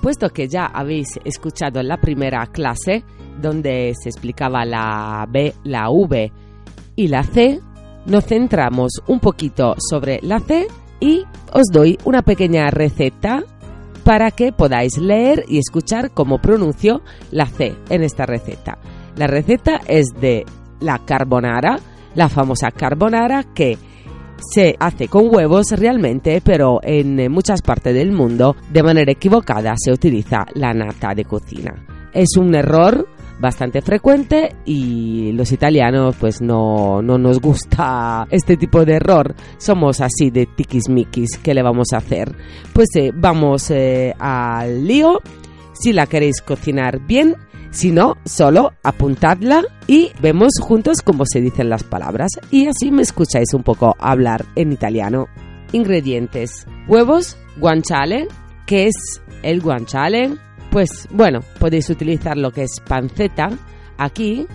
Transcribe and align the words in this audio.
Puesto 0.00 0.30
que 0.30 0.48
ya 0.48 0.66
habéis 0.66 1.20
escuchado 1.24 1.82
la 1.82 1.98
primera 1.98 2.46
clase, 2.46 3.04
donde 3.40 3.94
se 4.00 4.08
explicaba 4.08 4.64
la 4.64 5.26
B, 5.28 5.54
la 5.64 5.90
V 5.90 6.32
y 6.96 7.08
la 7.08 7.22
C, 7.22 7.60
nos 8.06 8.24
centramos 8.24 8.92
un 9.06 9.20
poquito 9.20 9.74
sobre 9.78 10.20
la 10.22 10.40
C 10.40 10.66
y 11.00 11.24
os 11.52 11.66
doy 11.72 11.98
una 12.04 12.22
pequeña 12.22 12.70
receta 12.70 13.42
para 14.04 14.30
que 14.30 14.52
podáis 14.52 14.96
leer 14.98 15.44
y 15.48 15.58
escuchar 15.58 16.10
cómo 16.12 16.40
pronuncio 16.40 17.02
la 17.30 17.46
C 17.46 17.74
en 17.90 18.02
esta 18.02 18.24
receta. 18.24 18.78
La 19.16 19.26
receta 19.26 19.80
es 19.86 20.06
de 20.20 20.46
la 20.80 20.98
carbonara, 21.04 21.78
la 22.14 22.28
famosa 22.28 22.70
carbonara 22.70 23.44
que 23.54 23.78
se 24.52 24.76
hace 24.78 25.08
con 25.08 25.34
huevos 25.34 25.70
realmente, 25.72 26.40
pero 26.44 26.80
en 26.82 27.30
muchas 27.30 27.62
partes 27.62 27.94
del 27.94 28.12
mundo 28.12 28.56
de 28.72 28.82
manera 28.82 29.12
equivocada 29.12 29.74
se 29.76 29.92
utiliza 29.92 30.46
la 30.54 30.72
nata 30.72 31.14
de 31.14 31.24
cocina. 31.24 31.74
Es 32.12 32.36
un 32.36 32.54
error 32.54 33.06
bastante 33.40 33.80
frecuente 33.80 34.54
y 34.66 35.32
los 35.32 35.50
italianos 35.50 36.14
pues 36.20 36.42
no, 36.42 37.00
no 37.02 37.18
nos 37.18 37.40
gusta 37.40 38.26
este 38.30 38.56
tipo 38.56 38.84
de 38.84 38.94
error. 38.94 39.34
Somos 39.58 40.00
así 40.00 40.30
de 40.30 40.46
tiquismiquis, 40.46 41.38
¿qué 41.38 41.54
le 41.54 41.62
vamos 41.62 41.88
a 41.92 41.98
hacer? 41.98 42.34
Pues 42.72 42.88
eh, 42.96 43.10
vamos 43.14 43.70
eh, 43.70 44.14
al 44.18 44.86
lío. 44.86 45.20
Si 45.72 45.94
la 45.94 46.06
queréis 46.06 46.42
cocinar 46.42 47.00
bien, 47.06 47.36
si 47.70 47.92
no, 47.92 48.16
solo 48.24 48.72
apuntadla 48.82 49.62
y 49.86 50.10
vemos 50.20 50.54
juntos 50.60 51.02
cómo 51.02 51.24
se 51.24 51.40
dicen 51.40 51.70
las 51.70 51.84
palabras 51.84 52.30
y 52.50 52.66
así 52.66 52.90
me 52.90 53.02
escucháis 53.02 53.54
un 53.54 53.62
poco 53.62 53.94
hablar 54.00 54.44
en 54.56 54.72
italiano. 54.72 55.28
Ingredientes. 55.72 56.66
Huevos, 56.88 57.36
guanciale. 57.58 58.26
¿Qué 58.66 58.88
es 58.88 59.22
el 59.42 59.60
guanciale? 59.60 60.34
Pues 60.72 61.08
bueno, 61.12 61.40
podéis 61.60 61.88
utilizar 61.90 62.36
lo 62.36 62.50
que 62.50 62.62
es 62.64 62.80
panceta 62.86 63.50
aquí, 63.98 64.46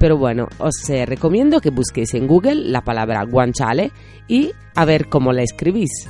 pero 0.00 0.18
bueno, 0.18 0.48
os 0.58 0.88
eh, 0.90 1.06
recomiendo 1.06 1.60
que 1.60 1.70
busquéis 1.70 2.14
en 2.14 2.26
Google 2.26 2.56
la 2.56 2.82
palabra 2.82 3.24
guanciale 3.24 3.92
y 4.26 4.50
a 4.74 4.84
ver 4.84 5.08
cómo 5.08 5.32
la 5.32 5.42
escribís. 5.42 6.08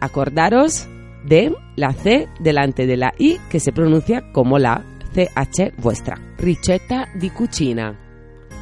Acordaros 0.00 0.86
de 1.24 1.52
la 1.74 1.92
C 1.92 2.28
delante 2.38 2.86
de 2.86 2.96
la 2.96 3.12
I 3.18 3.38
que 3.50 3.58
se 3.58 3.72
pronuncia 3.72 4.30
como 4.32 4.58
la 4.58 4.84
CH 5.16 5.72
vostra. 5.76 6.14
Ricetta 6.36 7.08
di 7.14 7.30
cucina. 7.30 7.96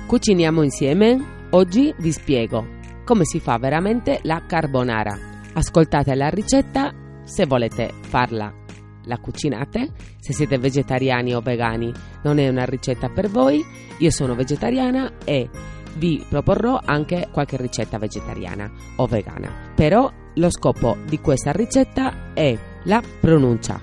Cuciniamo 0.06 0.62
insieme? 0.62 1.48
Oggi 1.50 1.92
vi 1.98 2.12
spiego 2.12 2.64
come 3.04 3.24
si 3.24 3.40
fa 3.40 3.58
veramente 3.58 4.20
la 4.22 4.44
carbonara. 4.46 5.18
Ascoltate 5.52 6.14
la 6.14 6.28
ricetta 6.28 6.92
se 7.24 7.44
volete 7.46 7.92
farla. 8.02 8.54
La 9.06 9.18
cucinate, 9.18 9.90
se 10.20 10.32
siete 10.32 10.56
vegetariani 10.58 11.34
o 11.34 11.40
vegani 11.40 11.92
non 12.22 12.38
è 12.38 12.48
una 12.48 12.64
ricetta 12.64 13.08
per 13.08 13.28
voi, 13.28 13.62
io 13.98 14.10
sono 14.10 14.36
vegetariana 14.36 15.14
e 15.24 15.50
vi 15.96 16.24
proporrò 16.28 16.78
anche 16.82 17.28
qualche 17.32 17.56
ricetta 17.56 17.98
vegetariana 17.98 18.70
o 18.96 19.06
vegana. 19.06 19.72
Però 19.74 20.08
lo 20.34 20.50
scopo 20.50 20.98
di 21.04 21.18
questa 21.18 21.50
ricetta 21.50 22.32
è 22.32 22.56
la 22.84 23.02
pronuncia. 23.20 23.80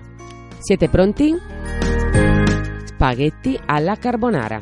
Siete 0.58 0.88
pronti? 0.88 2.01
Spaghetti 3.02 3.60
alla 3.66 3.96
carbonara. 3.96 4.62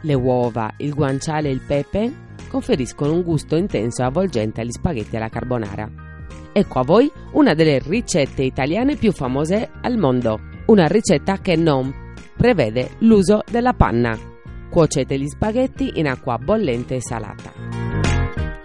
Le 0.00 0.14
uova, 0.14 0.72
il 0.78 0.92
guanciale 0.92 1.48
e 1.48 1.52
il 1.52 1.60
pepe 1.60 2.12
conferiscono 2.48 3.12
un 3.12 3.22
gusto 3.22 3.54
intenso 3.54 4.02
e 4.02 4.06
avvolgente 4.06 4.60
agli 4.60 4.72
spaghetti 4.72 5.14
alla 5.14 5.28
carbonara. 5.28 5.88
Ecco 6.52 6.80
a 6.80 6.82
voi 6.82 7.08
una 7.34 7.54
delle 7.54 7.78
ricette 7.78 8.42
italiane 8.42 8.96
più 8.96 9.12
famose 9.12 9.70
al 9.82 9.96
mondo. 9.98 10.40
Una 10.66 10.88
ricetta 10.88 11.38
che 11.38 11.54
non 11.54 11.94
prevede 12.36 12.96
l'uso 12.98 13.44
della 13.48 13.72
panna. 13.72 14.18
Cuocete 14.68 15.16
gli 15.16 15.28
spaghetti 15.28 16.00
in 16.00 16.08
acqua 16.08 16.38
bollente 16.38 16.96
e 16.96 17.00
salata. 17.00 17.52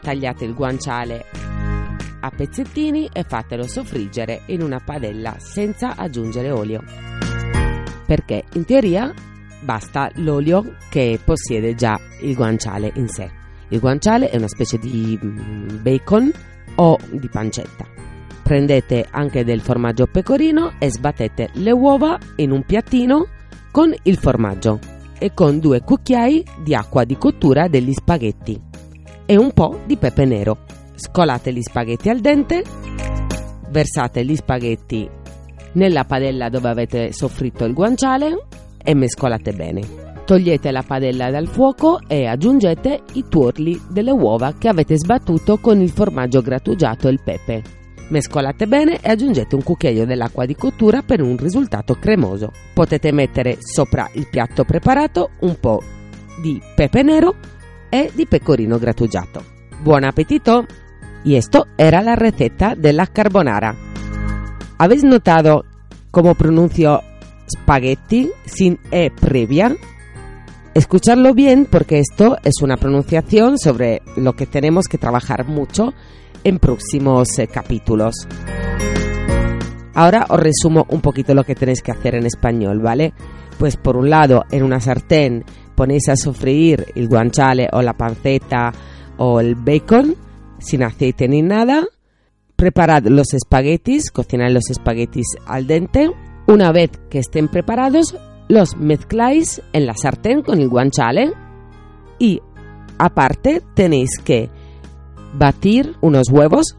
Tagliate 0.01 0.45
il 0.45 0.55
guanciale 0.55 1.25
a 2.21 2.31
pezzettini 2.31 3.07
e 3.13 3.21
fatelo 3.21 3.67
soffriggere 3.67 4.41
in 4.47 4.63
una 4.63 4.81
padella 4.83 5.35
senza 5.37 5.95
aggiungere 5.95 6.49
olio 6.49 7.10
perché 8.11 8.43
in 8.55 8.65
teoria 8.65 9.13
basta 9.61 10.11
l'olio 10.15 10.75
che 10.89 11.17
possiede 11.23 11.75
già 11.75 11.97
il 12.23 12.35
guanciale 12.35 12.91
in 12.95 13.07
sé. 13.07 13.31
Il 13.69 13.79
guanciale 13.79 14.29
è 14.29 14.35
una 14.35 14.49
specie 14.49 14.77
di 14.77 15.17
mm, 15.23 15.81
bacon 15.81 16.29
o 16.75 16.97
di 17.09 17.29
pancetta. 17.29 17.85
Prendete 18.43 19.07
anche 19.09 19.45
del 19.45 19.61
formaggio 19.61 20.07
pecorino 20.07 20.73
e 20.77 20.91
sbattete 20.91 21.51
le 21.53 21.71
uova 21.71 22.17
in 22.35 22.51
un 22.51 22.63
piattino 22.63 23.27
con 23.71 23.95
il 24.03 24.17
formaggio 24.17 24.79
e 25.17 25.33
con 25.33 25.59
due 25.59 25.79
cucchiai 25.79 26.43
di 26.61 26.75
acqua 26.75 27.05
di 27.05 27.15
cottura 27.17 27.69
degli 27.69 27.93
spaghetti 27.93 28.61
e 29.25 29.37
un 29.37 29.53
po' 29.53 29.79
di 29.85 29.95
pepe 29.95 30.25
nero. 30.25 30.65
Scolate 30.95 31.53
gli 31.53 31.61
spaghetti 31.61 32.09
al 32.09 32.19
dente, 32.19 32.61
versate 33.69 34.25
gli 34.25 34.35
spaghetti 34.35 35.19
nella 35.73 36.03
padella 36.05 36.49
dove 36.49 36.69
avete 36.69 37.13
soffritto 37.13 37.65
il 37.65 37.73
guanciale 37.73 38.45
e 38.81 38.93
mescolate 38.93 39.53
bene. 39.53 39.81
Togliete 40.25 40.71
la 40.71 40.83
padella 40.83 41.29
dal 41.29 41.47
fuoco 41.47 41.99
e 42.07 42.25
aggiungete 42.25 43.01
i 43.13 43.25
tuorli 43.27 43.81
delle 43.89 44.11
uova 44.11 44.53
che 44.57 44.67
avete 44.67 44.97
sbattuto 44.97 45.57
con 45.57 45.81
il 45.81 45.89
formaggio 45.89 46.41
grattugiato 46.41 47.07
e 47.07 47.11
il 47.11 47.21
pepe. 47.23 47.61
Mescolate 48.09 48.67
bene 48.67 48.99
e 49.01 49.09
aggiungete 49.09 49.55
un 49.55 49.63
cucchiaio 49.63 50.05
dell'acqua 50.05 50.45
di 50.45 50.55
cottura 50.55 51.01
per 51.01 51.21
un 51.21 51.37
risultato 51.37 51.95
cremoso. 51.95 52.51
Potete 52.73 53.11
mettere 53.11 53.57
sopra 53.59 54.09
il 54.13 54.27
piatto 54.29 54.63
preparato 54.63 55.31
un 55.39 55.57
po' 55.59 55.81
di 56.41 56.61
pepe 56.75 57.03
nero 57.03 57.35
e 57.89 58.11
di 58.13 58.25
pecorino 58.25 58.77
grattugiato. 58.77 59.43
Buon 59.81 60.03
appetito! 60.03 60.65
Y 61.23 61.35
esto 61.35 61.67
era 61.75 62.01
la 62.01 62.15
receta 62.15 62.73
della 62.75 63.05
carbonara. 63.05 63.90
¿Habéis 64.81 65.03
notado 65.03 65.63
cómo 66.09 66.33
pronuncio 66.33 67.01
spaghetti 67.47 68.31
sin 68.47 68.79
E 68.89 69.11
previa? 69.11 69.75
Escucharlo 70.73 71.35
bien 71.35 71.67
porque 71.69 71.99
esto 71.99 72.37
es 72.43 72.63
una 72.63 72.77
pronunciación 72.77 73.59
sobre 73.59 74.01
lo 74.15 74.33
que 74.33 74.47
tenemos 74.47 74.87
que 74.87 74.97
trabajar 74.97 75.45
mucho 75.45 75.93
en 76.43 76.57
próximos 76.57 77.37
eh, 77.37 77.45
capítulos. 77.45 78.27
Ahora 79.93 80.25
os 80.29 80.39
resumo 80.39 80.87
un 80.89 81.01
poquito 81.01 81.35
lo 81.35 81.43
que 81.43 81.53
tenéis 81.53 81.83
que 81.83 81.91
hacer 81.91 82.15
en 82.15 82.25
español, 82.25 82.79
¿vale? 82.79 83.13
Pues 83.59 83.77
por 83.77 83.95
un 83.95 84.09
lado, 84.09 84.45
en 84.49 84.63
una 84.63 84.79
sartén 84.79 85.45
ponéis 85.75 86.09
a 86.09 86.15
sofreír 86.15 86.87
el 86.95 87.07
guanciale 87.07 87.69
o 87.71 87.83
la 87.83 87.93
panceta 87.93 88.71
o 89.17 89.41
el 89.41 89.53
bacon 89.53 90.15
sin 90.57 90.81
aceite 90.81 91.27
ni 91.27 91.43
nada 91.43 91.85
Preparad 92.61 93.07
los 93.07 93.33
espaguetis, 93.33 94.11
cocinad 94.11 94.51
los 94.51 94.69
espaguetis 94.69 95.25
al 95.47 95.65
dente. 95.65 96.11
Una 96.45 96.71
vez 96.71 96.91
que 97.09 97.17
estén 97.17 97.47
preparados, 97.47 98.15
los 98.49 98.77
mezcláis 98.77 99.63
en 99.73 99.87
la 99.87 99.95
sartén 99.95 100.43
con 100.43 100.61
el 100.61 100.69
guanciale 100.69 101.33
y 102.19 102.39
aparte 102.99 103.63
tenéis 103.73 104.11
que 104.23 104.51
batir 105.33 105.95
unos 106.01 106.29
huevos 106.29 106.75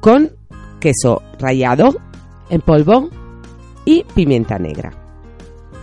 con 0.00 0.30
queso 0.78 1.20
rallado 1.40 1.96
en 2.48 2.60
polvo 2.60 3.08
y 3.84 4.04
pimienta 4.14 4.60
negra. 4.60 4.92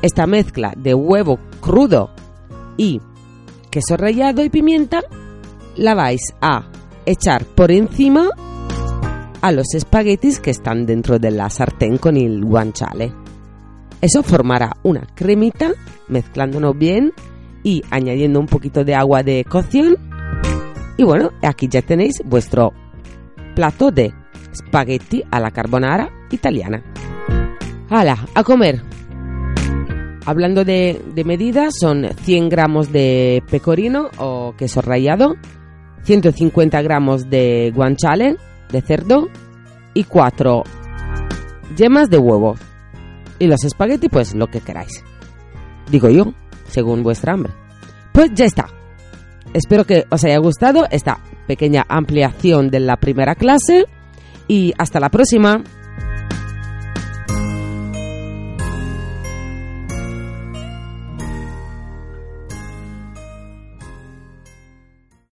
Esta 0.02 0.28
mezcla 0.28 0.74
de 0.78 0.94
huevo 0.94 1.40
crudo 1.60 2.12
y 2.78 3.02
queso 3.70 3.98
rallado 3.98 4.46
y 4.46 4.50
pimienta 4.50 5.02
la 5.76 5.94
vais 5.94 6.22
a 6.40 6.72
echar 7.06 7.44
por 7.44 7.74
encima 7.74 8.30
a 9.42 9.52
los 9.52 9.74
espaguetis 9.74 10.40
que 10.40 10.52
están 10.52 10.86
dentro 10.86 11.20
de 11.20 11.32
la 11.32 11.50
sartén 11.50 11.98
con 11.98 12.16
el 12.16 12.44
guanciale. 12.46 13.12
Eso 14.00 14.24
formará 14.24 14.78
una 14.84 15.08
cremita 15.16 15.74
mezclándonos 16.08 16.78
bien 16.78 17.12
y 17.64 17.84
añadiendo 17.90 18.40
un 18.40 18.48
poquito 18.48 18.84
de 18.84 18.96
agua 18.96 19.24
de 19.24 19.46
cocción. 19.46 19.98
Y 20.98 21.04
bueno, 21.04 21.32
aquí 21.42 21.68
ya 21.68 21.82
tenéis 21.82 22.22
vuestro 22.26 22.74
plato 23.56 23.92
de 23.92 24.14
spaghetti 24.56 25.24
a 25.32 25.40
la 25.40 25.52
carbonara 25.52 26.10
italiana. 26.32 26.84
¡Hala! 27.90 28.18
A 28.34 28.44
comer. 28.44 28.82
Hablando 30.26 30.64
de, 30.64 31.02
de 31.14 31.24
medidas, 31.24 31.74
son 31.80 32.08
100 32.24 32.50
gramos 32.50 32.92
de 32.92 33.44
pecorino 33.50 34.10
o 34.18 34.54
queso 34.56 34.82
rallado, 34.82 35.36
150 36.04 36.82
gramos 36.84 37.30
de 37.30 37.72
guanciale 37.76 38.38
de 38.72 38.82
cerdo 38.82 39.28
y 39.94 40.04
4 40.04 40.64
yemas 41.76 42.10
de 42.10 42.18
huevo. 42.18 42.56
Y 43.40 43.48
los 43.48 43.64
espagueti, 43.64 44.08
pues 44.08 44.36
lo 44.36 44.48
que 44.48 44.62
queráis. 44.62 45.04
Digo 45.90 46.10
yo, 46.10 46.34
según 46.68 47.04
vuestra 47.04 47.34
hambre. 47.34 47.52
Pues 48.14 48.32
ya 48.34 48.46
está. 48.46 48.68
Espero 49.54 49.86
que 49.86 50.06
os 50.10 50.24
haya 50.24 50.38
gustado 50.38 50.86
esta 50.92 51.20
pequeña 51.48 51.86
ampliación 51.90 52.70
de 52.70 52.80
la 52.80 52.98
primera 52.98 53.36
clase 53.36 53.86
y 54.48 54.74
hasta 54.78 55.00
la 55.00 55.10
próxima. 55.10 55.64